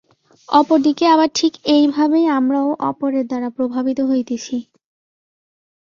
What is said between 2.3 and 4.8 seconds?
আমরাও অপরের দ্বারা প্রভাবিত হইতেছি।